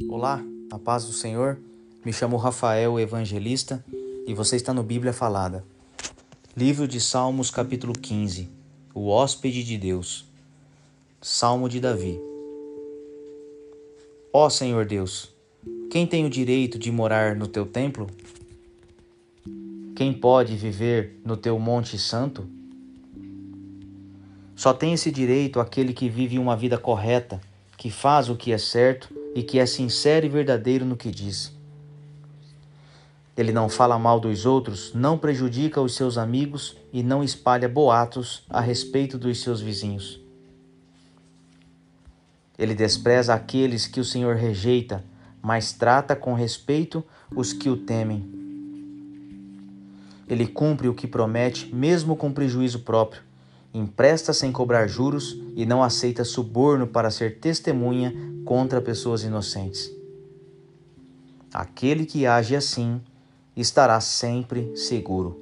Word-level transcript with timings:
Olá, 0.00 0.42
a 0.70 0.78
paz 0.78 1.04
do 1.04 1.12
Senhor. 1.12 1.58
Me 2.04 2.12
chamo 2.12 2.38
Rafael 2.38 2.98
Evangelista 2.98 3.84
e 4.26 4.32
você 4.32 4.56
está 4.56 4.72
no 4.72 4.82
Bíblia 4.82 5.12
Falada. 5.12 5.64
Livro 6.56 6.88
de 6.88 6.98
Salmos, 6.98 7.50
capítulo 7.50 7.92
15. 7.92 8.48
O 8.94 9.08
hóspede 9.08 9.62
de 9.62 9.76
Deus. 9.76 10.24
Salmo 11.20 11.68
de 11.68 11.78
Davi. 11.78 12.18
Ó 14.32 14.48
Senhor 14.48 14.86
Deus, 14.86 15.30
quem 15.90 16.06
tem 16.06 16.24
o 16.24 16.30
direito 16.30 16.78
de 16.78 16.90
morar 16.90 17.36
no 17.36 17.46
teu 17.46 17.66
templo? 17.66 18.08
Quem 19.94 20.12
pode 20.12 20.56
viver 20.56 21.20
no 21.22 21.36
teu 21.36 21.58
monte 21.58 21.98
santo? 21.98 22.48
Só 24.56 24.72
tem 24.72 24.94
esse 24.94 25.10
direito 25.10 25.60
aquele 25.60 25.92
que 25.92 26.08
vive 26.08 26.38
uma 26.38 26.56
vida 26.56 26.78
correta, 26.78 27.40
que 27.76 27.90
faz 27.90 28.30
o 28.30 28.36
que 28.36 28.52
é 28.52 28.58
certo 28.58 29.21
e 29.34 29.42
que 29.42 29.58
é 29.58 29.66
sincero 29.66 30.26
e 30.26 30.28
verdadeiro 30.28 30.84
no 30.84 30.96
que 30.96 31.10
diz. 31.10 31.52
Ele 33.36 33.52
não 33.52 33.68
fala 33.68 33.98
mal 33.98 34.20
dos 34.20 34.44
outros, 34.44 34.92
não 34.94 35.16
prejudica 35.16 35.80
os 35.80 35.94
seus 35.94 36.18
amigos 36.18 36.76
e 36.92 37.02
não 37.02 37.24
espalha 37.24 37.68
boatos 37.68 38.44
a 38.48 38.60
respeito 38.60 39.16
dos 39.16 39.40
seus 39.40 39.60
vizinhos. 39.60 40.20
Ele 42.58 42.74
despreza 42.74 43.32
aqueles 43.34 43.86
que 43.86 44.00
o 44.00 44.04
Senhor 44.04 44.36
rejeita, 44.36 45.02
mas 45.40 45.72
trata 45.72 46.14
com 46.14 46.34
respeito 46.34 47.02
os 47.34 47.52
que 47.52 47.70
o 47.70 47.76
temem. 47.76 48.30
Ele 50.28 50.46
cumpre 50.46 50.88
o 50.88 50.94
que 50.94 51.06
promete, 51.06 51.74
mesmo 51.74 52.14
com 52.14 52.32
prejuízo 52.32 52.80
próprio 52.80 53.22
empresta 53.74 54.32
sem 54.32 54.52
cobrar 54.52 54.86
juros 54.86 55.38
e 55.56 55.64
não 55.64 55.82
aceita 55.82 56.24
suborno 56.24 56.86
para 56.86 57.10
ser 57.10 57.38
testemunha 57.38 58.12
contra 58.44 58.80
pessoas 58.80 59.22
inocentes. 59.22 59.90
Aquele 61.52 62.06
que 62.06 62.26
age 62.26 62.56
assim 62.56 63.00
estará 63.56 64.00
sempre 64.00 64.76
seguro. 64.76 65.41